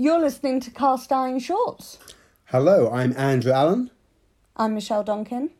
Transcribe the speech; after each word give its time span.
You're 0.00 0.18
listening 0.20 0.60
to 0.60 0.70
Cast 0.70 1.12
Iron 1.12 1.40
Shorts. 1.40 1.98
Hello, 2.46 2.90
I'm 2.90 3.14
Andrew 3.18 3.52
Allen, 3.52 3.90
I'm 4.56 4.72
Michelle 4.72 5.04
Donkin. 5.04 5.50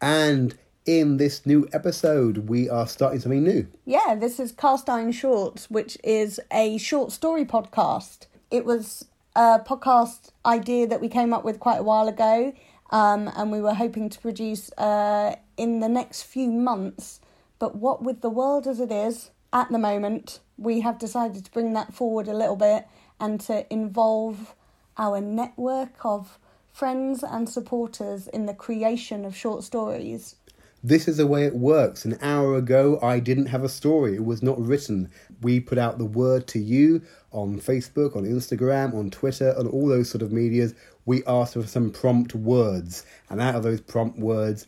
and 0.00 0.56
in 0.86 1.16
this 1.16 1.44
new 1.44 1.68
episode, 1.72 2.48
we 2.48 2.70
are 2.70 2.86
starting 2.86 3.18
something 3.18 3.42
new. 3.42 3.66
Yeah, 3.84 4.14
this 4.14 4.38
is 4.38 4.52
Cast 4.52 4.88
Iron 4.88 5.10
Shorts, 5.10 5.68
which 5.68 5.98
is 6.04 6.38
a 6.52 6.78
short 6.78 7.10
story 7.10 7.44
podcast. 7.44 8.26
It 8.48 8.64
was 8.64 9.06
a 9.34 9.58
podcast 9.58 10.30
idea 10.46 10.86
that 10.86 11.00
we 11.00 11.08
came 11.08 11.34
up 11.34 11.42
with 11.42 11.58
quite 11.58 11.80
a 11.80 11.82
while 11.82 12.06
ago, 12.06 12.52
um, 12.90 13.28
and 13.34 13.50
we 13.50 13.60
were 13.60 13.74
hoping 13.74 14.08
to 14.08 14.20
produce 14.20 14.70
uh, 14.78 15.34
in 15.56 15.80
the 15.80 15.88
next 15.88 16.22
few 16.22 16.52
months. 16.52 17.18
But 17.58 17.74
what 17.74 18.04
with 18.04 18.20
the 18.20 18.30
world 18.30 18.68
as 18.68 18.78
it 18.78 18.92
is 18.92 19.32
at 19.52 19.68
the 19.72 19.80
moment, 19.80 20.38
we 20.56 20.78
have 20.82 20.96
decided 20.96 21.44
to 21.44 21.50
bring 21.50 21.72
that 21.72 21.92
forward 21.92 22.28
a 22.28 22.34
little 22.34 22.54
bit 22.54 22.86
and 23.20 23.40
to 23.42 23.70
involve 23.72 24.54
our 24.96 25.20
network 25.20 26.04
of 26.04 26.38
friends 26.72 27.22
and 27.22 27.48
supporters 27.48 28.26
in 28.28 28.46
the 28.46 28.54
creation 28.54 29.24
of 29.24 29.36
short 29.36 29.62
stories. 29.62 30.36
This 30.82 31.08
is 31.08 31.18
the 31.18 31.26
way 31.26 31.44
it 31.44 31.54
works. 31.54 32.06
An 32.06 32.16
hour 32.22 32.56
ago, 32.56 32.98
I 33.02 33.20
didn't 33.20 33.46
have 33.46 33.64
a 33.64 33.68
story. 33.68 34.14
It 34.14 34.24
was 34.24 34.42
not 34.42 34.58
written. 34.58 35.10
We 35.42 35.60
put 35.60 35.76
out 35.76 35.98
the 35.98 36.06
word 36.06 36.46
to 36.48 36.58
you 36.58 37.02
on 37.32 37.60
Facebook, 37.60 38.16
on 38.16 38.24
Instagram, 38.24 38.94
on 38.94 39.10
Twitter, 39.10 39.54
on 39.58 39.66
all 39.66 39.88
those 39.88 40.08
sort 40.08 40.22
of 40.22 40.32
medias. 40.32 40.74
We 41.04 41.22
asked 41.26 41.52
for 41.52 41.66
some 41.66 41.90
prompt 41.90 42.34
words. 42.34 43.04
And 43.28 43.42
out 43.42 43.56
of 43.56 43.62
those 43.62 43.82
prompt 43.82 44.18
words, 44.18 44.66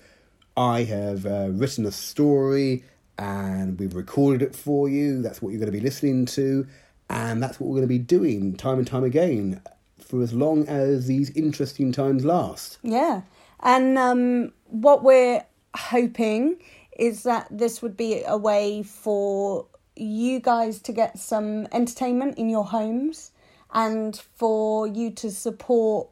I 0.54 0.84
have 0.84 1.24
uh, 1.24 1.48
written 1.50 1.86
a 1.86 1.92
story 1.92 2.84
and 3.18 3.78
we've 3.78 3.94
recorded 3.94 4.42
it 4.42 4.54
for 4.54 4.90
you. 4.90 5.22
That's 5.22 5.40
what 5.40 5.50
you're 5.50 5.60
going 5.60 5.72
to 5.72 5.78
be 5.78 5.80
listening 5.80 6.26
to. 6.26 6.66
And 7.12 7.42
that's 7.42 7.60
what 7.60 7.68
we're 7.68 7.76
going 7.76 7.88
to 7.88 7.88
be 7.88 7.98
doing 7.98 8.56
time 8.56 8.78
and 8.78 8.86
time 8.86 9.04
again 9.04 9.60
for 9.98 10.22
as 10.22 10.32
long 10.32 10.66
as 10.66 11.06
these 11.06 11.30
interesting 11.30 11.92
times 11.92 12.24
last. 12.24 12.78
Yeah. 12.82 13.22
And 13.60 13.98
um, 13.98 14.52
what 14.64 15.04
we're 15.04 15.44
hoping 15.74 16.56
is 16.98 17.22
that 17.22 17.48
this 17.50 17.82
would 17.82 17.96
be 17.96 18.22
a 18.26 18.36
way 18.36 18.82
for 18.82 19.66
you 19.94 20.40
guys 20.40 20.80
to 20.80 20.92
get 20.92 21.18
some 21.18 21.66
entertainment 21.72 22.38
in 22.38 22.48
your 22.48 22.64
homes 22.64 23.32
and 23.72 24.16
for 24.34 24.86
you 24.86 25.10
to 25.10 25.30
support 25.30 26.08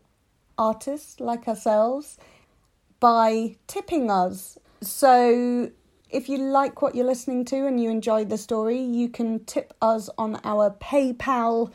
artists 0.58 1.20
like 1.20 1.48
ourselves 1.48 2.18
by 3.00 3.56
tipping 3.66 4.10
us. 4.10 4.58
So 4.82 5.70
if 6.12 6.28
you 6.28 6.38
like 6.38 6.82
what 6.82 6.94
you're 6.94 7.06
listening 7.06 7.44
to 7.46 7.66
and 7.66 7.80
you 7.82 7.90
enjoy 7.90 8.24
the 8.24 8.38
story, 8.38 8.78
you 8.80 9.08
can 9.08 9.44
tip 9.44 9.72
us 9.80 10.08
on 10.18 10.40
our 10.44 10.70
PayPal 10.70 11.72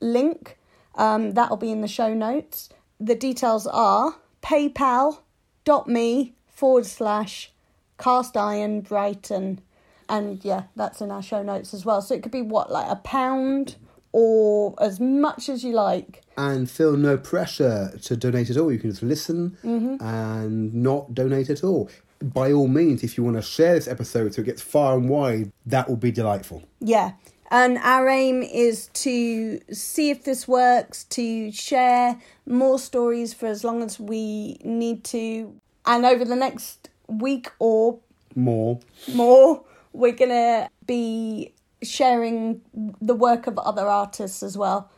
link. 0.00 0.58
Um, 0.94 1.32
that'll 1.32 1.56
be 1.56 1.70
in 1.70 1.80
the 1.82 1.88
show 1.88 2.12
notes. 2.14 2.68
The 2.98 3.14
details 3.14 3.66
are 3.66 4.16
paypal.me 4.42 6.34
forward 6.48 6.86
slash 6.86 7.52
cast 7.98 8.36
iron 8.36 8.80
Brighton. 8.80 9.60
And 10.08 10.44
yeah, 10.44 10.64
that's 10.76 11.00
in 11.00 11.10
our 11.10 11.22
show 11.22 11.42
notes 11.42 11.74
as 11.74 11.84
well. 11.84 12.00
So 12.00 12.14
it 12.14 12.22
could 12.22 12.32
be 12.32 12.42
what, 12.42 12.70
like 12.70 12.90
a 12.90 12.96
pound 12.96 13.76
or 14.12 14.74
as 14.80 15.00
much 15.00 15.48
as 15.48 15.62
you 15.64 15.72
like. 15.72 16.22
and 16.38 16.70
feel 16.70 16.96
no 16.96 17.16
pressure 17.18 17.98
to 18.02 18.16
donate 18.16 18.48
at 18.50 18.56
all. 18.56 18.70
You 18.72 18.78
can 18.78 18.90
just 18.90 19.02
listen 19.02 19.56
and 20.00 20.74
not 20.74 21.14
donate 21.14 21.50
at 21.50 21.64
all. 21.64 21.90
By 22.20 22.52
all 22.52 22.68
means, 22.68 23.02
if 23.02 23.16
you 23.16 23.24
want 23.24 23.36
to 23.36 23.42
share 23.42 23.74
this 23.74 23.88
episode 23.88 24.34
so 24.34 24.42
it 24.42 24.44
gets 24.44 24.62
far 24.62 24.96
and 24.96 25.08
wide, 25.08 25.52
that 25.66 25.88
will 25.88 25.96
be 25.96 26.10
delightful. 26.10 26.62
Yeah. 26.80 27.12
And 27.50 27.78
our 27.78 28.08
aim 28.08 28.42
is 28.42 28.88
to 28.94 29.60
see 29.72 30.10
if 30.10 30.24
this 30.24 30.48
works, 30.48 31.04
to 31.04 31.52
share 31.52 32.20
more 32.44 32.78
stories 32.78 33.32
for 33.32 33.46
as 33.46 33.62
long 33.62 33.82
as 33.82 34.00
we 34.00 34.58
need 34.64 35.04
to. 35.04 35.54
And 35.84 36.04
over 36.04 36.24
the 36.24 36.36
next 36.36 36.88
week 37.08 37.52
or 37.58 38.00
More. 38.34 38.80
more, 39.14 39.62
we're 39.92 40.12
going 40.12 40.30
to 40.30 40.68
be 40.86 41.52
sharing 41.82 42.62
the 43.00 43.14
work 43.14 43.46
of 43.46 43.58
other 43.58 43.86
artists 43.86 44.42
as 44.42 44.58
well. 44.58 44.90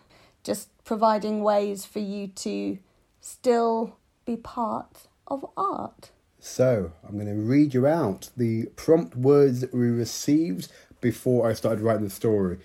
Just 0.42 0.70
providing 0.84 1.42
ways 1.42 1.84
for 1.84 1.98
you 1.98 2.28
to 2.28 2.78
still 3.20 3.98
be 4.24 4.36
part 4.36 5.06
of 5.26 5.44
art. 5.56 6.10
So, 6.40 6.92
I'm 7.06 7.14
going 7.14 7.26
to 7.26 7.34
read 7.34 7.74
you 7.74 7.86
out 7.86 8.30
the 8.36 8.66
prompt 8.76 9.16
words 9.16 9.60
that 9.60 9.74
we 9.74 9.88
received 9.88 10.70
before 11.00 11.48
I 11.48 11.52
started 11.52 11.80
writing 11.82 12.04
the 12.04 12.10
story. 12.10 12.58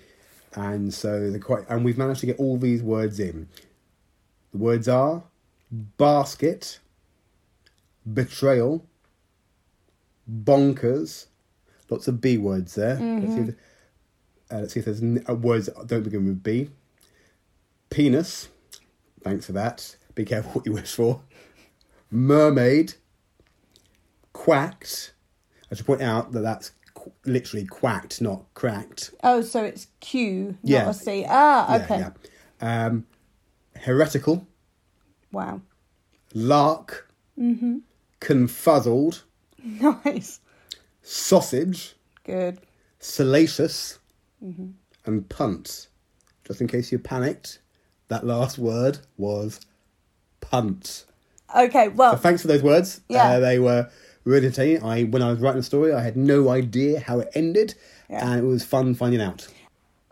And 0.56 0.94
so 0.94 1.32
they're 1.32 1.40
quite 1.40 1.64
and 1.70 1.84
we've 1.84 1.98
managed 1.98 2.20
to 2.22 2.26
get 2.28 2.38
all 2.38 2.58
these 2.58 2.84
words 2.84 3.20
in. 3.20 3.48
The 4.52 4.60
words 4.60 4.88
are 4.88 5.24
basket, 5.72 6.80
betrayal, 8.12 8.86
bonkers, 10.32 11.26
lots 11.90 12.08
of 12.08 12.22
B 12.22 12.38
words 12.38 12.76
there. 12.76 12.96
Let's, 13.00 13.34
see 13.34 13.40
if, 13.42 13.50
uh, 14.52 14.60
let's 14.60 14.74
see 14.74 14.80
if 14.80 14.86
there's 14.86 15.02
n- 15.02 15.26
uh, 15.28 15.34
words 15.34 15.66
that 15.66 15.88
don't 15.88 16.04
begin 16.04 16.26
with 16.26 16.44
B. 16.44 16.70
Penis, 17.90 18.50
thanks 19.24 19.48
for 19.48 19.54
that. 19.54 19.96
Be 20.14 20.26
careful 20.26 20.52
what 20.54 20.66
you 20.68 20.74
wish 20.74 20.94
for. 20.94 21.22
Mermaid, 22.12 22.94
quacked. 24.34 25.14
I 25.72 25.76
should 25.76 25.86
point 25.86 26.02
out 26.02 26.32
that 26.34 26.42
that's 26.42 26.72
qu- 26.94 27.12
literally 27.26 27.66
quacked, 27.66 28.22
not 28.22 28.44
cracked. 28.54 29.12
Oh, 29.24 29.42
so 29.42 29.64
it's 29.64 29.88
Q, 30.00 30.58
not 30.64 30.70
Yeah. 30.70 30.90
a 30.90 30.94
C. 30.94 31.26
Ah, 31.28 31.82
okay. 31.84 32.00
yeah. 32.00 32.86
Um, 32.86 33.06
heretical, 33.82 34.48
Wow. 35.32 35.62
lark, 36.34 37.10
confuzzled, 38.22 39.24
Nice. 39.64 40.40
sausage, 41.02 41.96
Good. 42.24 42.60
salacious, 43.00 44.00
and 45.06 45.28
punt. 45.30 45.88
Just 46.46 46.60
in 46.62 46.68
case 46.68 46.92
you 46.92 47.00
panicked, 47.00 47.60
that 48.10 48.26
last 48.26 48.58
word 48.58 49.00
was 49.18 49.62
punt. 50.42 51.06
Okay, 51.56 51.88
well, 51.90 52.14
So 52.14 52.18
thanks 52.18 52.42
for 52.42 52.48
those 52.50 52.62
words. 52.64 53.02
Yeah. 53.08 53.24
Uh, 53.34 53.40
they 53.40 53.60
were 53.60 53.90
really 54.26 54.48
entertaining. 54.48 54.84
I 54.84 55.04
when 55.04 55.22
I 55.22 55.30
was 55.32 55.40
writing 55.40 55.60
the 55.60 55.64
story, 55.64 55.94
I 55.94 56.02
had 56.02 56.16
no 56.18 56.50
idea 56.50 57.00
how 57.00 57.20
it 57.20 57.30
ended, 57.36 57.76
Yeah. 58.10 58.26
and 58.32 58.40
it 58.44 58.48
was 58.48 58.64
fun 58.64 58.94
finding 58.96 59.22
out. 59.22 59.48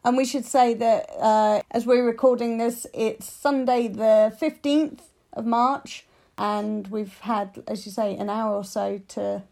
and 0.04 0.18
we 0.18 0.26
should 0.26 0.46
say 0.46 0.74
that 0.74 1.10
uh, 1.20 1.62
as 1.72 1.86
we're 1.86 2.06
recording 2.06 2.58
this, 2.58 2.88
it's 2.94 3.32
Sunday 3.32 3.88
the 3.88 4.36
15th 4.42 5.02
of 5.34 5.46
March, 5.46 6.06
and 6.38 6.88
we've 6.88 7.18
had, 7.20 7.62
as 7.68 7.86
you 7.86 7.92
say, 7.92 8.16
an 8.18 8.30
hour 8.30 8.56
or 8.56 8.64
so 8.64 9.00
to 9.10 9.44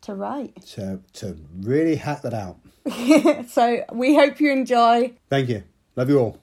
to 0.00 0.14
write. 0.14 0.54
To 0.74 1.00
to 1.14 1.36
really 1.60 1.96
hack 1.96 2.22
that 2.22 2.34
out. 2.34 2.56
so 3.48 3.84
we 3.92 4.14
hope 4.14 4.40
you 4.40 4.50
enjoy. 4.52 5.12
Thank 5.28 5.48
you. 5.50 5.62
Love 5.96 6.08
you 6.08 6.18
all. 6.18 6.38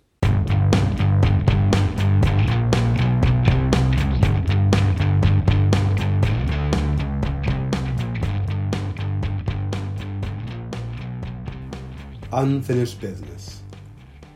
Unfinished 12.38 13.00
Business 13.00 13.62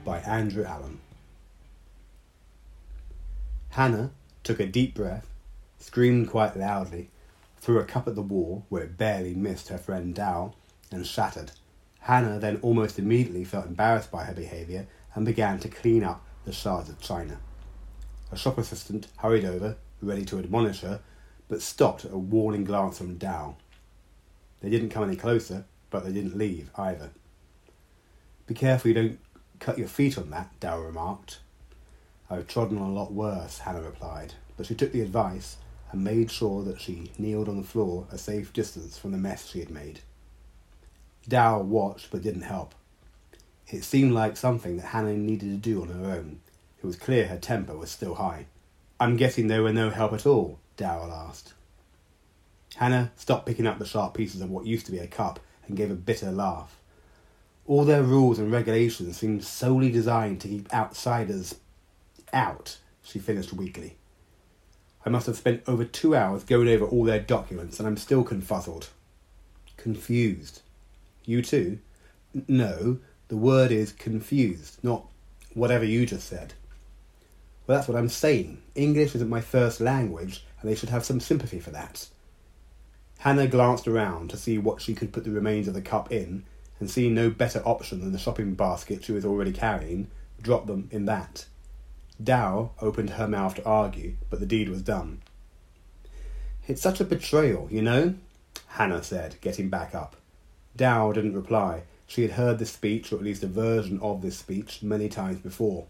by 0.05 0.19
Andrew 0.19 0.63
Allen. 0.63 1.01
Hannah 3.71 4.11
took 4.41 4.61
a 4.61 4.65
deep 4.65 4.95
breath, 4.95 5.27
screamed 5.79 6.29
quite 6.29 6.55
loudly, 6.55 7.09
threw 7.57 7.77
a 7.77 7.83
cup 7.83 8.07
at 8.07 8.15
the 8.15 8.21
wall 8.21 8.65
where 8.69 8.83
it 8.83 8.97
barely 8.97 9.33
missed 9.33 9.67
her 9.67 9.77
friend 9.77 10.15
Dow, 10.15 10.53
and 10.89 11.05
shattered. 11.05 11.51
Hannah 11.99 12.39
then 12.39 12.59
almost 12.61 12.99
immediately 12.99 13.43
felt 13.43 13.65
embarrassed 13.65 14.11
by 14.11 14.23
her 14.23 14.33
behaviour 14.33 14.87
and 15.13 15.25
began 15.25 15.59
to 15.59 15.67
clean 15.67 16.05
up 16.05 16.23
the 16.45 16.53
shards 16.53 16.87
of 16.87 17.01
china. 17.01 17.37
A 18.31 18.37
shop 18.37 18.57
assistant 18.57 19.07
hurried 19.17 19.43
over, 19.43 19.75
ready 20.01 20.23
to 20.23 20.39
admonish 20.39 20.79
her, 20.79 21.01
but 21.49 21.61
stopped 21.61 22.05
at 22.05 22.13
a 22.13 22.17
warning 22.17 22.63
glance 22.63 22.97
from 22.97 23.17
Dow. 23.17 23.57
They 24.61 24.69
didn't 24.69 24.87
come 24.87 25.03
any 25.03 25.17
closer, 25.17 25.65
but 25.89 26.05
they 26.05 26.13
didn't 26.13 26.37
leave 26.37 26.71
either. 26.77 27.09
Be 28.49 28.55
careful 28.55 28.87
you 28.87 28.95
don't 28.95 29.19
cut 29.59 29.77
your 29.77 29.87
feet 29.87 30.17
on 30.17 30.31
that, 30.31 30.59
Dow 30.59 30.79
remarked. 30.79 31.37
I've 32.31 32.47
trodden 32.47 32.79
on 32.79 32.89
a 32.89 32.93
lot 32.93 33.13
worse, 33.13 33.59
Hannah 33.59 33.83
replied, 33.83 34.33
but 34.57 34.65
she 34.65 34.73
took 34.73 34.91
the 34.91 35.01
advice 35.01 35.57
and 35.91 36.03
made 36.03 36.31
sure 36.31 36.63
that 36.63 36.81
she 36.81 37.11
kneeled 37.19 37.47
on 37.47 37.57
the 37.57 37.67
floor 37.67 38.07
a 38.11 38.17
safe 38.17 38.51
distance 38.51 38.97
from 38.97 39.11
the 39.11 39.19
mess 39.19 39.47
she 39.47 39.59
had 39.59 39.69
made. 39.69 39.99
Dow 41.27 41.61
watched 41.61 42.09
but 42.09 42.23
didn't 42.23 42.41
help. 42.41 42.73
It 43.67 43.83
seemed 43.83 44.13
like 44.13 44.35
something 44.35 44.77
that 44.77 44.87
Hannah 44.87 45.13
needed 45.13 45.49
to 45.51 45.69
do 45.69 45.83
on 45.83 45.89
her 45.89 46.09
own. 46.09 46.39
It 46.79 46.87
was 46.87 46.95
clear 46.95 47.27
her 47.27 47.37
temper 47.37 47.77
was 47.77 47.91
still 47.91 48.15
high. 48.15 48.47
I'm 48.99 49.15
guessing 49.15 49.45
there 49.45 49.61
were 49.61 49.71
no 49.71 49.91
help 49.91 50.11
at 50.13 50.25
all, 50.25 50.57
Dow 50.75 51.07
asked. 51.07 51.53
Hannah 52.77 53.11
stopped 53.15 53.45
picking 53.45 53.67
up 53.67 53.77
the 53.77 53.85
sharp 53.85 54.15
pieces 54.15 54.41
of 54.41 54.49
what 54.49 54.65
used 54.65 54.87
to 54.87 54.91
be 54.91 54.97
a 54.97 55.05
cup 55.05 55.39
and 55.67 55.77
gave 55.77 55.91
a 55.91 55.95
bitter 55.95 56.31
laugh. 56.31 56.78
All 57.69 57.85
their 57.85 58.01
rules 58.01 58.39
and 58.39 58.51
regulations 58.51 59.17
seemed 59.17 59.43
solely 59.43 59.91
designed 59.91 60.41
to 60.41 60.47
keep 60.47 60.73
outsiders 60.73 61.53
out, 62.33 62.79
she 63.03 63.19
finished 63.19 63.53
weakly. 63.53 63.95
I 65.05 65.09
must 65.11 65.27
have 65.27 65.37
spent 65.37 65.61
over 65.67 65.85
two 65.85 66.15
hours 66.15 66.43
going 66.43 66.67
over 66.67 66.83
all 66.83 67.03
their 67.03 67.19
documents, 67.19 67.77
and 67.77 67.87
I'm 67.87 67.97
still 67.97 68.23
confuzzled. 68.23 68.87
Confused. 69.77 70.63
You 71.25 71.43
too? 71.43 71.77
N- 72.33 72.45
no, 72.47 72.97
the 73.27 73.37
word 73.37 73.71
is 73.71 73.91
confused, 73.91 74.83
not 74.83 75.05
whatever 75.53 75.85
you 75.85 76.07
just 76.07 76.27
said. 76.27 76.55
Well, 77.67 77.77
that's 77.77 77.87
what 77.87 77.99
I'm 77.99 78.09
saying. 78.09 78.63
English 78.73 79.13
isn't 79.13 79.29
my 79.29 79.41
first 79.41 79.79
language, 79.79 80.43
and 80.59 80.71
they 80.71 80.75
should 80.75 80.89
have 80.89 81.05
some 81.05 81.19
sympathy 81.19 81.59
for 81.59 81.69
that. 81.69 82.07
Hannah 83.19 83.45
glanced 83.45 83.87
around 83.87 84.31
to 84.31 84.37
see 84.37 84.57
what 84.57 84.81
she 84.81 84.95
could 84.95 85.13
put 85.13 85.23
the 85.23 85.29
remains 85.29 85.67
of 85.67 85.75
the 85.75 85.83
cup 85.83 86.11
in, 86.11 86.45
and 86.79 86.89
seeing 86.89 87.13
no 87.13 87.29
better 87.29 87.61
option 87.65 87.99
than 87.99 88.11
the 88.11 88.19
shopping 88.19 88.53
basket 88.53 89.03
she 89.03 89.11
was 89.11 89.25
already 89.25 89.51
carrying, 89.51 90.09
dropped 90.41 90.67
them 90.67 90.87
in 90.91 91.05
that. 91.05 91.45
Dow 92.21 92.71
opened 92.81 93.11
her 93.11 93.27
mouth 93.27 93.55
to 93.55 93.65
argue, 93.65 94.15
but 94.29 94.39
the 94.39 94.45
deed 94.45 94.69
was 94.69 94.81
done. 94.81 95.21
It's 96.67 96.81
such 96.81 96.99
a 96.99 97.05
betrayal, 97.05 97.67
you 97.71 97.81
know, 97.81 98.15
Hannah 98.67 99.03
said, 99.03 99.35
getting 99.41 99.69
back 99.69 99.95
up. 99.95 100.15
Dow 100.75 101.11
didn't 101.11 101.33
reply. 101.35 101.83
She 102.07 102.21
had 102.21 102.31
heard 102.31 102.59
this 102.59 102.71
speech, 102.71 103.11
or 103.11 103.15
at 103.15 103.23
least 103.23 103.43
a 103.43 103.47
version 103.47 103.99
of 104.01 104.21
this 104.21 104.37
speech, 104.37 104.81
many 104.81 105.09
times 105.09 105.39
before. 105.39 105.87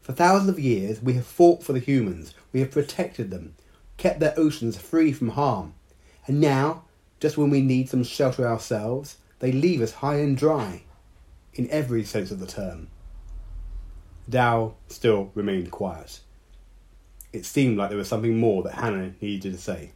For 0.00 0.12
thousands 0.12 0.50
of 0.50 0.58
years, 0.58 1.02
we 1.02 1.12
have 1.14 1.26
fought 1.26 1.62
for 1.62 1.72
the 1.72 1.78
humans. 1.78 2.34
We 2.52 2.60
have 2.60 2.70
protected 2.70 3.30
them, 3.30 3.54
kept 3.98 4.20
their 4.20 4.34
oceans 4.38 4.78
free 4.78 5.12
from 5.12 5.30
harm. 5.30 5.74
And 6.26 6.40
now, 6.40 6.84
just 7.20 7.36
when 7.36 7.50
we 7.50 7.60
need 7.60 7.88
some 7.88 8.04
shelter 8.04 8.46
ourselves, 8.46 9.18
they 9.38 9.52
leave 9.52 9.80
us 9.80 9.92
high 9.92 10.16
and 10.16 10.36
dry, 10.36 10.82
in 11.54 11.68
every 11.70 12.04
sense 12.04 12.30
of 12.30 12.40
the 12.40 12.46
term. 12.46 12.88
Dow 14.28 14.74
still 14.88 15.30
remained 15.34 15.70
quiet. 15.70 16.20
It 17.32 17.46
seemed 17.46 17.78
like 17.78 17.88
there 17.88 17.98
was 17.98 18.08
something 18.08 18.38
more 18.38 18.62
that 18.62 18.74
Hannah 18.74 19.14
needed 19.20 19.52
to 19.52 19.58
say. 19.58 19.92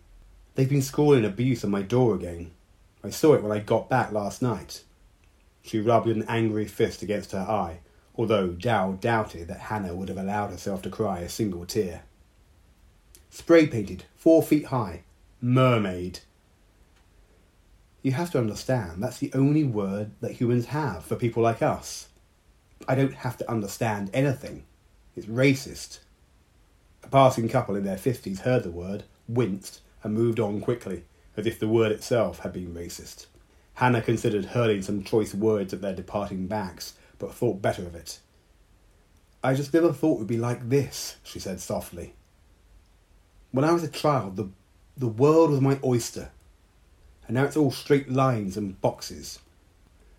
They've 0.55 0.69
been 0.69 0.83
scrawling 0.83 1.25
abuse 1.25 1.65
on 1.65 1.71
my 1.71 1.83
door 1.83 2.15
again. 2.15 2.51
I 3.03 3.11
saw 3.11 3.35
it 3.35 3.43
when 3.43 3.53
I 3.53 3.59
got 3.59 3.89
back 3.89 4.13
last 4.13 4.43
night. 4.43 4.85
She 5.63 5.81
rubbed 5.81 6.09
an 6.09 6.25
angry 6.29 6.67
fist 6.67 7.03
against 7.03 7.33
her 7.33 7.39
eye, 7.39 7.81
although 8.17 8.49
Dow 8.49 8.93
doubted 8.93 9.49
that 9.49 9.61
Hannah 9.61 9.95
would 9.95 10.09
have 10.09 10.19
allowed 10.19 10.51
herself 10.51 10.83
to 10.83 10.91
cry 10.91 11.21
a 11.21 11.29
single 11.29 11.65
tear. 11.65 12.03
Spray 13.31 13.67
painted, 13.67 14.05
four 14.15 14.43
feet 14.43 14.67
high, 14.67 15.05
mermaid. 15.41 16.21
You 18.03 18.13
have 18.13 18.33
to 18.33 18.39
understand 18.39 19.03
that's 19.03 19.19
the 19.19 19.33
only 19.33 19.63
word 19.63 20.11
that 20.21 20.33
humans 20.33 20.67
have 20.67 21.05
for 21.05 21.15
people 21.15 21.43
like 21.43 21.63
us. 21.63 22.09
I 22.89 22.97
don't 22.97 23.15
have 23.15 23.37
to 23.39 23.51
understand 23.51 24.11
anything. 24.13 24.65
It's 25.15 25.27
racist. 25.27 26.01
A 27.05 27.09
passing 27.09 27.49
couple 27.49 27.77
in 27.77 27.85
their 27.85 27.97
fifties 27.97 28.41
heard 28.41 28.65
the 28.65 28.71
word, 28.71 29.05
winced, 29.29 29.81
and 30.03 30.15
moved 30.15 30.41
on 30.41 30.61
quickly, 30.61 31.05
as 31.37 31.47
if 31.47 31.61
the 31.61 31.69
word 31.69 31.93
itself 31.93 32.41
had 32.41 32.53
been 32.53 32.75
racist. 32.75 33.27
Hannah 33.75 34.03
considered 34.03 34.47
hurling 34.47 34.83
some 34.83 35.05
choice 35.05 35.33
words 35.33 35.73
at 35.73 35.81
their 35.81 35.95
departing 35.95 36.49
backs, 36.49 36.95
but 37.19 37.33
thought 37.33 37.63
better 37.63 37.83
of 37.83 37.95
it. 37.95 38.19
I 39.45 39.55
just 39.55 39.73
never 39.73 39.93
thought 39.93 40.15
it 40.15 40.19
would 40.19 40.27
be 40.27 40.39
like 40.39 40.69
this, 40.69 41.17
she 41.23 41.39
said 41.39 41.61
softly. 41.61 42.15
When 43.53 43.65
I 43.65 43.73
was 43.73 43.83
a 43.85 43.89
child, 43.89 44.37
the, 44.37 44.49
the 44.97 45.09
world 45.09 45.51
was 45.51 45.61
my 45.61 45.79
oyster, 45.85 46.31
and 47.33 47.39
now 47.39 47.45
it's 47.47 47.57
all 47.57 47.71
straight 47.71 48.13
lines 48.13 48.59
and 48.59 48.79
boxes. 48.83 49.39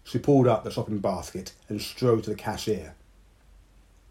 She 0.04 0.18
pulled 0.18 0.48
up 0.48 0.64
the 0.64 0.72
shopping 0.72 0.98
basket 0.98 1.54
and 1.70 1.80
strode 1.80 2.24
to 2.24 2.32
the 2.32 2.36
cashier. 2.36 2.96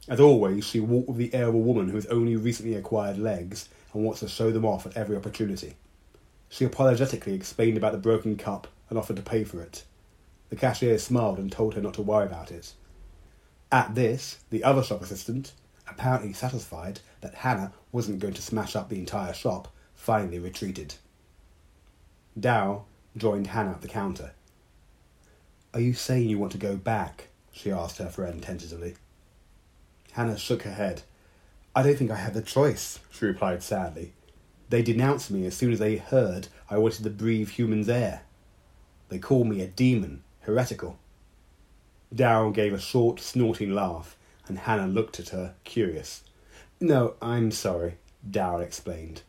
As 0.07 0.21
always, 0.21 0.65
she 0.65 0.79
walked 0.79 1.09
with 1.09 1.17
the 1.17 1.35
air 1.35 1.49
of 1.49 1.55
a 1.57 1.59
woman 1.59 1.89
who 1.89 1.97
has 1.97 2.07
only 2.07 2.37
recently 2.37 2.77
acquired 2.77 3.19
legs 3.19 3.69
and 3.93 4.05
wants 4.05 4.21
to 4.21 4.29
show 4.29 4.53
them 4.53 4.65
off 4.65 4.87
at 4.87 4.97
every 4.97 5.17
opportunity. 5.17 5.75
She 6.49 6.65
apologetically 6.65 7.35
explained 7.35 7.77
about 7.77 7.91
the 7.91 7.99
broken 7.99 8.37
cup 8.37 8.69
and 8.89 8.97
offered 8.97 9.17
to 9.17 9.23
pay 9.23 9.43
for 9.43 9.61
it. 9.61 9.83
The 10.51 10.55
cashier 10.55 10.97
smiled 10.97 11.41
and 11.41 11.51
told 11.51 11.75
her 11.75 11.81
not 11.81 11.95
to 11.95 12.03
worry 12.03 12.27
about 12.27 12.53
it. 12.53 12.73
At 13.73 13.97
this, 13.97 14.39
the 14.51 14.63
other 14.63 14.85
shop 14.85 15.03
assistant, 15.03 15.55
apparently 15.89 16.35
satisfied 16.35 17.01
that 17.21 17.35
Hannah 17.35 17.73
wasn't 17.91 18.21
going 18.21 18.35
to 18.35 18.43
smash 18.43 18.77
up 18.77 18.89
the 18.89 19.01
entire 19.01 19.35
shop, 19.35 19.75
finally 19.93 20.39
retreated. 20.39 20.95
Dow 22.39 22.85
joined 23.17 23.49
Hannah 23.49 23.73
at 23.73 23.83
the 23.83 23.89
counter. 23.89 24.33
Are 25.75 25.81
you 25.81 25.95
saying 25.95 26.29
you 26.29 26.39
want 26.39 26.53
to 26.53 26.59
go 26.59 26.77
back? 26.77 27.29
she 27.53 27.71
asked 27.71 27.99
her 27.99 28.09
friend 28.09 28.43
tentatively. 28.43 28.95
Hannah 30.13 30.39
shook 30.39 30.63
her 30.63 30.73
head. 30.73 31.03
I 31.75 31.83
don't 31.83 31.97
think 31.97 32.11
I 32.11 32.17
have 32.17 32.35
the 32.35 32.43
choice, 32.43 32.99
she 33.11 33.25
replied 33.25 33.63
sadly. 33.63 34.13
They 34.69 34.83
denounced 34.83 35.31
me 35.31 35.47
as 35.47 35.57
soon 35.57 35.73
as 35.73 35.79
they 35.79 35.97
heard 35.97 36.49
I 36.71 36.79
wanted 36.79 37.05
to 37.05 37.11
breathe 37.11 37.51
human's 37.51 37.89
air. 37.89 38.23
They 39.09 39.19
called 39.19 39.47
me 39.47 39.61
a 39.61 39.67
demon, 39.67 40.23
heretical. 40.41 40.99
Dow 42.15 42.51
gave 42.51 42.73
a 42.73 42.81
short, 42.81 43.21
snorting 43.21 43.75
laugh, 43.75 44.17
and 44.49 44.61
Hannah 44.61 44.87
looked 44.87 45.19
at 45.21 45.31
her, 45.31 45.55
curious. 45.65 46.25
No, 46.81 47.15
I'm 47.23 47.51
sorry, 47.51 47.97
Dow 48.29 48.59
explained. 48.59 49.23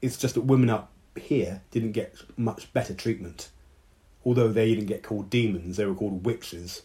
It's 0.00 0.16
just 0.16 0.34
that 0.34 0.42
women 0.42 0.70
up 0.70 0.90
here 1.16 1.62
didn't 1.70 1.92
get 1.92 2.16
much 2.36 2.72
better 2.72 2.94
treatment. 2.94 3.50
Although 4.24 4.52
they 4.52 4.74
didn't 4.74 4.86
get 4.86 5.02
called 5.02 5.30
demons, 5.30 5.76
they 5.76 5.86
were 5.86 5.94
called 5.94 6.24
witches. 6.24 6.82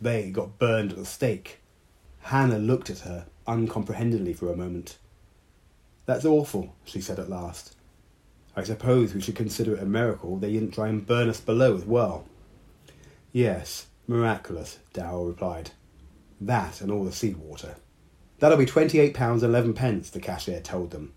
They 0.00 0.30
got 0.30 0.58
burned 0.58 0.92
at 0.92 0.98
the 0.98 1.04
stake. 1.04 1.60
Hannah 2.20 2.58
looked 2.58 2.90
at 2.90 3.00
her 3.00 3.26
uncomprehendingly 3.46 4.34
for 4.34 4.52
a 4.52 4.56
moment. 4.56 4.98
That's 6.06 6.24
awful, 6.24 6.74
she 6.84 7.00
said 7.00 7.18
at 7.18 7.28
last. 7.28 7.74
I 8.56 8.62
suppose 8.62 9.14
we 9.14 9.20
should 9.20 9.36
consider 9.36 9.74
it 9.74 9.82
a 9.82 9.86
miracle 9.86 10.36
they 10.36 10.52
didn't 10.52 10.72
try 10.72 10.88
and 10.88 11.06
burn 11.06 11.28
us 11.28 11.40
below 11.40 11.74
as 11.74 11.84
well. 11.84 12.24
Yes, 13.32 13.86
miraculous, 14.06 14.78
Dow 14.92 15.24
replied. 15.24 15.72
That 16.40 16.80
and 16.80 16.90
all 16.90 17.04
the 17.04 17.12
sea 17.12 17.34
water. 17.34 17.76
That'll 18.38 18.58
be 18.58 18.66
twenty-eight 18.66 19.14
pounds 19.14 19.42
eleven 19.42 19.74
pence, 19.74 20.10
the 20.10 20.20
cashier 20.20 20.60
told 20.60 20.90
them. 20.90 21.14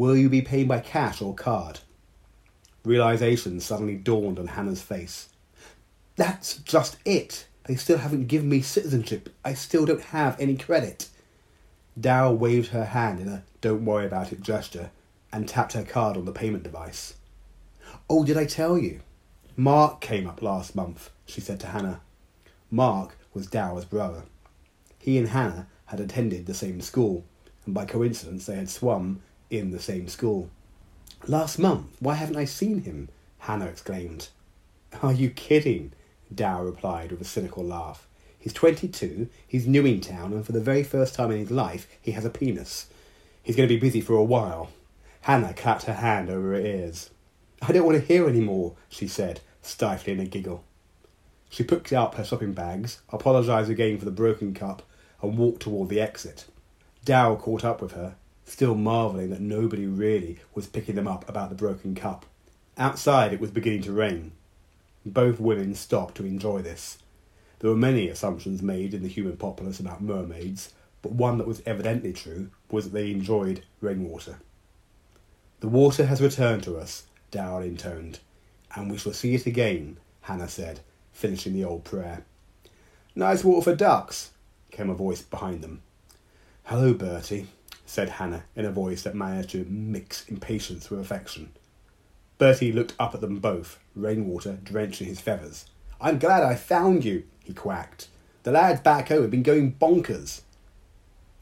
Will 0.00 0.16
you 0.16 0.30
be 0.30 0.40
paying 0.40 0.66
by 0.66 0.80
cash 0.80 1.20
or 1.20 1.34
card? 1.34 1.80
Realization 2.86 3.60
suddenly 3.60 3.96
dawned 3.96 4.38
on 4.38 4.46
Hannah's 4.46 4.80
face. 4.80 5.28
That's 6.16 6.56
just 6.56 6.96
it. 7.04 7.46
They 7.66 7.74
still 7.74 7.98
haven't 7.98 8.28
given 8.28 8.48
me 8.48 8.62
citizenship. 8.62 9.28
I 9.44 9.52
still 9.52 9.84
don't 9.84 10.00
have 10.00 10.40
any 10.40 10.56
credit. 10.56 11.10
Dow 12.00 12.32
waved 12.32 12.68
her 12.68 12.86
hand 12.86 13.20
in 13.20 13.28
a 13.28 13.42
don't 13.60 13.84
worry 13.84 14.06
about 14.06 14.32
it 14.32 14.40
gesture 14.40 14.90
and 15.34 15.46
tapped 15.46 15.74
her 15.74 15.84
card 15.84 16.16
on 16.16 16.24
the 16.24 16.32
payment 16.32 16.62
device. 16.62 17.16
Oh, 18.08 18.24
did 18.24 18.38
I 18.38 18.46
tell 18.46 18.78
you? 18.78 19.00
Mark 19.54 20.00
came 20.00 20.26
up 20.26 20.40
last 20.40 20.74
month, 20.74 21.10
she 21.26 21.42
said 21.42 21.60
to 21.60 21.66
Hannah. 21.66 22.00
Mark 22.70 23.18
was 23.34 23.48
Dow's 23.48 23.84
brother. 23.84 24.22
He 24.98 25.18
and 25.18 25.28
Hannah 25.28 25.66
had 25.84 26.00
attended 26.00 26.46
the 26.46 26.54
same 26.54 26.80
school, 26.80 27.26
and 27.66 27.74
by 27.74 27.84
coincidence 27.84 28.46
they 28.46 28.56
had 28.56 28.70
swum 28.70 29.20
in 29.50 29.70
the 29.70 29.80
same 29.80 30.08
school. 30.08 30.48
Last 31.26 31.58
month? 31.58 31.86
Why 31.98 32.14
haven't 32.14 32.36
I 32.36 32.44
seen 32.44 32.82
him? 32.82 33.08
Hannah 33.40 33.66
exclaimed. 33.66 34.28
Are 35.02 35.12
you 35.12 35.30
kidding? 35.30 35.92
Dow 36.34 36.62
replied 36.62 37.10
with 37.10 37.20
a 37.20 37.24
cynical 37.24 37.64
laugh. 37.64 38.06
He's 38.38 38.52
22, 38.54 39.28
he's 39.46 39.66
new 39.66 39.84
in 39.84 40.00
town, 40.00 40.32
and 40.32 40.46
for 40.46 40.52
the 40.52 40.60
very 40.60 40.82
first 40.82 41.14
time 41.14 41.30
in 41.30 41.38
his 41.38 41.50
life, 41.50 41.86
he 42.00 42.12
has 42.12 42.24
a 42.24 42.30
penis. 42.30 42.86
He's 43.42 43.54
going 43.54 43.68
to 43.68 43.74
be 43.74 43.80
busy 43.80 44.00
for 44.00 44.14
a 44.14 44.24
while. 44.24 44.70
Hannah 45.22 45.52
clapped 45.52 45.84
her 45.84 45.94
hand 45.94 46.30
over 46.30 46.52
her 46.52 46.60
ears. 46.60 47.10
I 47.60 47.72
don't 47.72 47.84
want 47.84 47.98
to 47.98 48.06
hear 48.06 48.26
any 48.26 48.40
more, 48.40 48.76
she 48.88 49.06
said, 49.06 49.40
stifling 49.60 50.20
a 50.20 50.24
giggle. 50.24 50.64
She 51.50 51.64
picked 51.64 51.92
up 51.92 52.14
her 52.14 52.24
shopping 52.24 52.52
bags, 52.52 53.02
apologised 53.10 53.70
again 53.70 53.98
for 53.98 54.06
the 54.06 54.10
broken 54.10 54.54
cup, 54.54 54.82
and 55.20 55.36
walked 55.36 55.60
toward 55.60 55.90
the 55.90 56.00
exit. 56.00 56.46
Dow 57.04 57.36
caught 57.36 57.64
up 57.64 57.82
with 57.82 57.92
her, 57.92 58.14
still 58.50 58.74
marvelling 58.74 59.30
that 59.30 59.40
nobody 59.40 59.86
really 59.86 60.38
was 60.54 60.66
picking 60.66 60.96
them 60.96 61.06
up 61.06 61.28
about 61.28 61.48
the 61.48 61.54
broken 61.54 61.94
cup. 61.94 62.26
Outside 62.76 63.32
it 63.32 63.40
was 63.40 63.50
beginning 63.50 63.82
to 63.82 63.92
rain. 63.92 64.32
Both 65.06 65.38
women 65.38 65.74
stopped 65.74 66.16
to 66.16 66.26
enjoy 66.26 66.60
this. 66.62 66.98
There 67.60 67.70
were 67.70 67.76
many 67.76 68.08
assumptions 68.08 68.60
made 68.60 68.92
in 68.92 69.02
the 69.02 69.08
human 69.08 69.36
populace 69.36 69.78
about 69.78 70.02
mermaids, 70.02 70.72
but 71.00 71.12
one 71.12 71.38
that 71.38 71.46
was 71.46 71.62
evidently 71.64 72.12
true 72.12 72.50
was 72.70 72.84
that 72.84 72.92
they 72.92 73.12
enjoyed 73.12 73.62
rainwater. 73.80 74.40
The 75.60 75.68
water 75.68 76.06
has 76.06 76.20
returned 76.20 76.64
to 76.64 76.76
us, 76.76 77.04
Dow 77.30 77.60
intoned, 77.60 78.18
and 78.74 78.90
we 78.90 78.98
shall 78.98 79.12
see 79.12 79.34
it 79.34 79.46
again, 79.46 79.98
Hannah 80.22 80.48
said, 80.48 80.80
finishing 81.12 81.52
the 81.52 81.64
old 81.64 81.84
prayer. 81.84 82.24
Nice 83.14 83.44
water 83.44 83.70
for 83.70 83.76
ducks, 83.76 84.30
came 84.72 84.90
a 84.90 84.94
voice 84.94 85.22
behind 85.22 85.62
them. 85.62 85.82
Hello, 86.64 86.94
Bertie, 86.94 87.46
said 87.90 88.08
Hannah 88.08 88.44
in 88.54 88.64
a 88.64 88.70
voice 88.70 89.02
that 89.02 89.16
managed 89.16 89.50
to 89.50 89.66
mix 89.68 90.24
impatience 90.28 90.90
with 90.90 91.00
affection. 91.00 91.50
Bertie 92.38 92.72
looked 92.72 92.94
up 93.00 93.14
at 93.14 93.20
them 93.20 93.40
both, 93.40 93.80
rainwater 93.96 94.58
drenching 94.62 95.08
his 95.08 95.20
feathers. 95.20 95.66
I'm 96.00 96.18
glad 96.18 96.44
I 96.44 96.54
found 96.54 97.04
you, 97.04 97.24
he 97.44 97.52
quacked. 97.52 98.08
The 98.44 98.52
lads 98.52 98.80
back 98.80 99.08
home 99.08 99.22
have 99.22 99.30
been 99.30 99.42
going 99.42 99.74
bonkers. 99.74 100.42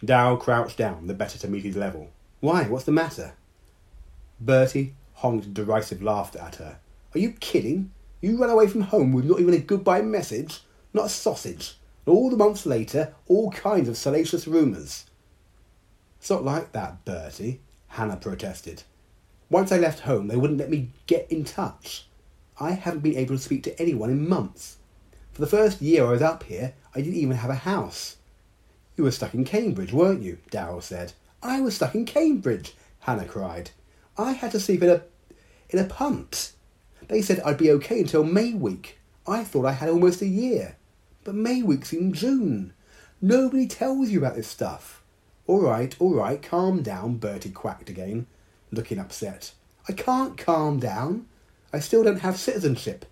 Dow 0.02 0.36
crouched 0.36 0.78
down, 0.78 1.06
the 1.06 1.14
better 1.14 1.38
to 1.38 1.48
meet 1.48 1.64
his 1.64 1.76
level. 1.76 2.08
Why? 2.40 2.64
What's 2.64 2.86
the 2.86 2.92
matter? 2.92 3.34
Bertie 4.40 4.94
honked 5.14 5.52
derisive 5.52 6.02
laughter 6.02 6.38
at 6.38 6.56
her. 6.56 6.78
Are 7.14 7.18
you 7.18 7.32
kidding? 7.32 7.92
You 8.22 8.40
ran 8.40 8.50
away 8.50 8.68
from 8.68 8.80
home 8.82 9.12
with 9.12 9.26
not 9.26 9.40
even 9.40 9.54
a 9.54 9.58
goodbye 9.58 10.02
message? 10.02 10.62
Not 10.94 11.06
a 11.06 11.10
sausage? 11.10 11.76
And 12.06 12.16
all 12.16 12.30
the 12.30 12.36
months 12.36 12.64
later, 12.64 13.14
all 13.26 13.50
kinds 13.50 13.88
of 13.88 13.98
salacious 13.98 14.48
rumours. 14.48 15.04
It's 16.18 16.30
not 16.30 16.44
like 16.44 16.72
that, 16.72 17.04
Bertie, 17.04 17.60
Hannah 17.88 18.16
protested. 18.16 18.82
Once 19.50 19.72
I 19.72 19.78
left 19.78 20.00
home, 20.00 20.28
they 20.28 20.36
wouldn't 20.36 20.58
let 20.58 20.70
me 20.70 20.90
get 21.06 21.30
in 21.30 21.44
touch. 21.44 22.06
I 22.60 22.72
haven't 22.72 23.00
been 23.00 23.16
able 23.16 23.36
to 23.36 23.42
speak 23.42 23.62
to 23.64 23.80
anyone 23.80 24.10
in 24.10 24.28
months. 24.28 24.76
For 25.32 25.40
the 25.40 25.46
first 25.46 25.80
year 25.80 26.04
I 26.04 26.10
was 26.10 26.22
up 26.22 26.42
here, 26.42 26.74
I 26.94 27.00
didn't 27.00 27.20
even 27.20 27.36
have 27.36 27.50
a 27.50 27.54
house. 27.54 28.16
You 28.96 29.04
were 29.04 29.12
stuck 29.12 29.34
in 29.34 29.44
Cambridge, 29.44 29.92
weren't 29.92 30.22
you? 30.22 30.38
Darrell 30.50 30.80
said. 30.80 31.12
I 31.42 31.60
was 31.60 31.76
stuck 31.76 31.94
in 31.94 32.04
Cambridge, 32.04 32.74
Hannah 33.00 33.24
cried. 33.24 33.70
I 34.16 34.32
had 34.32 34.50
to 34.50 34.60
sleep 34.60 34.82
in 34.82 34.90
a 34.90 35.02
in 35.70 35.78
a 35.78 35.84
punt. 35.84 36.52
They 37.06 37.22
said 37.22 37.40
I'd 37.40 37.58
be 37.58 37.70
okay 37.72 38.00
until 38.00 38.24
May 38.24 38.54
week. 38.54 38.98
I 39.26 39.44
thought 39.44 39.66
I 39.66 39.72
had 39.72 39.88
almost 39.88 40.20
a 40.20 40.26
year. 40.26 40.76
But 41.22 41.36
May 41.36 41.62
week's 41.62 41.92
in 41.92 42.12
June. 42.12 42.72
Nobody 43.20 43.66
tells 43.66 44.10
you 44.10 44.18
about 44.18 44.34
this 44.34 44.48
stuff. 44.48 44.97
All 45.48 45.62
right, 45.62 45.96
all 45.98 46.12
right, 46.12 46.42
calm 46.42 46.82
down, 46.82 47.16
Bertie 47.16 47.48
quacked 47.48 47.88
again, 47.88 48.26
looking 48.70 48.98
upset. 48.98 49.52
I 49.88 49.94
can't 49.94 50.36
calm 50.36 50.78
down. 50.78 51.24
I 51.72 51.80
still 51.80 52.04
don't 52.04 52.20
have 52.20 52.38
citizenship. 52.38 53.06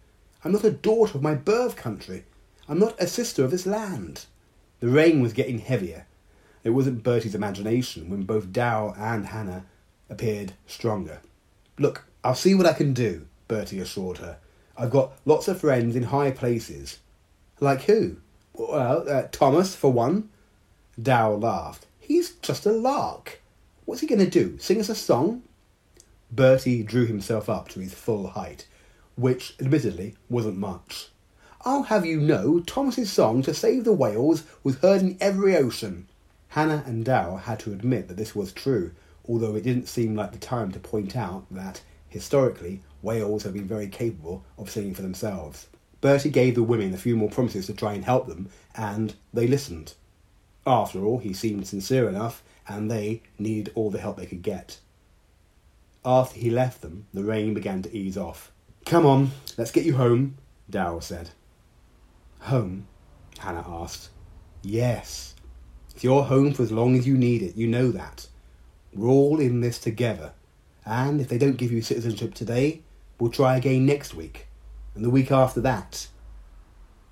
I'm 0.45 0.53
not 0.53 0.63
a 0.63 0.71
daughter 0.71 1.17
of 1.17 1.23
my 1.23 1.35
birth 1.35 1.77
country. 1.77 2.25
I'm 2.69 2.79
not 2.79 3.01
a 3.01 3.07
sister 3.07 3.43
of 3.43 3.51
this 3.51 3.65
land. 3.65 4.27
The 4.81 4.89
rain 4.89 5.23
was 5.23 5.33
getting 5.33 5.61
heavier. 5.61 6.05
It 6.63 6.71
wasn't 6.71 7.03
Bertie's 7.03 7.35
imagination 7.35 8.11
when 8.11 8.25
both 8.25 8.53
Dow 8.53 8.95
and 8.99 9.29
Hannah 9.29 9.65
appeared 10.11 10.53
stronger. 10.67 11.23
Look, 11.79 12.05
I'll 12.23 12.35
see 12.35 12.55
what 12.55 12.67
I 12.67 12.75
can 12.75 12.93
do, 12.93 13.27
Bertie 13.49 13.81
assured 13.81 14.19
her. 14.19 14.37
I've 14.77 14.91
got 14.91 15.13
lots 15.25 15.49
of 15.49 15.63
friends 15.63 15.97
in 15.97 16.03
high 16.03 16.33
places. 16.33 16.99
Like 17.61 17.85
who? 17.85 18.19
Well, 18.53 19.09
uh, 19.09 19.23
Thomas, 19.33 19.75
for 19.75 19.91
one. 19.91 20.29
Dow 21.03 21.33
laughed. 21.33 21.87
He's 22.47 22.55
just 22.55 22.67
a 22.67 22.71
lark. 22.71 23.41
What's 23.87 24.03
he 24.03 24.07
going 24.07 24.21
to 24.21 24.31
do? 24.31 24.57
Sing 24.61 24.79
us 24.79 24.89
a 24.89 24.95
song? 24.95 25.43
Bertie 26.31 26.85
drew 26.85 27.05
himself 27.05 27.49
up 27.49 27.69
to 27.71 27.81
his 27.81 27.93
full 27.93 28.29
height, 28.29 28.69
which 29.17 29.57
admittedly 29.59 30.15
wasn't 30.31 30.57
much. 30.57 31.09
I'll 31.63 31.83
have 31.83 32.07
you 32.07 32.21
know 32.21 32.61
Thomas's 32.61 33.11
song 33.11 33.43
to 33.43 33.53
save 33.53 33.83
the 33.83 33.93
whales 33.93 34.45
was 34.63 34.77
heard 34.77 35.01
in 35.01 35.17
every 35.21 35.57
ocean. 35.57 36.07
Hannah 36.51 36.85
and 36.87 37.05
Dow 37.05 37.35
had 37.35 37.59
to 37.61 37.73
admit 37.73 38.07
that 38.07 38.17
this 38.17 38.37
was 38.37 38.53
true, 38.53 38.93
although 39.29 39.57
it 39.57 39.65
didn't 39.65 39.89
seem 39.89 40.15
like 40.15 40.31
the 40.31 40.39
time 40.39 40.71
to 40.71 40.79
point 40.79 41.17
out 41.17 41.47
that, 41.51 41.83
historically, 42.09 42.81
whales 43.03 43.43
have 43.43 43.55
been 43.55 43.67
very 43.67 43.89
capable 43.89 44.45
of 44.57 44.71
singing 44.71 44.95
for 44.95 45.03
themselves. 45.03 45.67
Bertie 46.01 46.31
gave 46.31 46.55
the 46.55 46.63
women 46.63 46.95
a 46.95 46.97
few 46.97 47.17
more 47.17 47.29
promises 47.29 47.67
to 47.67 47.75
try 47.75 47.95
and 47.95 48.05
help 48.05 48.29
them, 48.29 48.51
and 48.77 49.17
they 49.35 49.49
listened. 49.49 49.95
After 50.67 51.05
all, 51.05 51.19
he 51.19 51.33
seemed 51.33 51.67
sincere 51.67 52.09
enough, 52.09 52.43
and 52.69 52.91
they 52.91 53.23
needed 53.39 53.73
all 53.75 53.91
the 53.91 54.01
help 54.01 54.17
they 54.17 54.27
could 54.27 54.43
get. 54.43 54.81
After 56.05 56.39
he 56.39 56.51
left 56.51 56.83
them, 56.83 57.07
the 57.15 57.23
rain 57.23 57.55
began 57.55 57.83
to 57.83 57.97
ease 57.97 58.17
off. 58.17 58.51
Come 58.85 59.07
on, 59.07 59.31
let's 59.57 59.71
get 59.71 59.85
you 59.85 59.97
home, 59.97 60.39
Dow 60.69 60.99
said. 60.99 61.31
Home? 62.41 62.87
Hannah 63.39 63.65
asked. 63.67 64.11
Yes. 64.63 65.35
It's 65.91 66.05
your 66.05 66.25
home 66.25 66.53
for 66.53 66.63
as 66.63 66.73
long 66.73 66.97
as 66.97 67.07
you 67.07 67.17
need 67.17 67.43
it, 67.43 67.57
you 67.57 67.67
know 67.67 67.91
that. 67.93 68.29
We're 68.93 69.09
all 69.09 69.41
in 69.41 69.61
this 69.61 69.79
together. 69.79 70.33
And 70.85 71.21
if 71.21 71.29
they 71.29 71.39
don't 71.39 71.57
give 71.57 71.73
you 71.73 71.83
citizenship 71.83 72.35
today, 72.35 72.83
we'll 73.19 73.31
try 73.31 73.57
again 73.57 73.87
next 73.87 74.15
week. 74.15 74.47
And 74.95 75.05
the 75.05 75.11
week 75.11 75.31
after 75.31 75.61
that. 75.61 76.09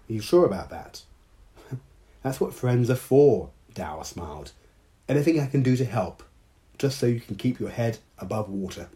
Are 0.08 0.12
you 0.12 0.20
sure 0.20 0.46
about 0.46 0.70
that? 0.70 1.02
That's 2.24 2.40
what 2.40 2.54
friends 2.54 2.88
are 2.88 2.96
for, 2.96 3.50
Dow 3.74 4.00
smiled. 4.00 4.52
Anything 5.10 5.38
I 5.38 5.46
can 5.46 5.62
do 5.62 5.76
to 5.76 5.84
help, 5.84 6.22
just 6.78 6.98
so 6.98 7.04
you 7.04 7.20
can 7.20 7.36
keep 7.36 7.60
your 7.60 7.68
head 7.68 7.98
above 8.18 8.48
water. 8.48 8.88